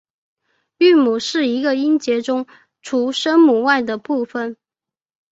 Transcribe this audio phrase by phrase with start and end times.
[0.79, 2.47] 韵母是一个音节中
[2.81, 4.57] 除声母外的部分。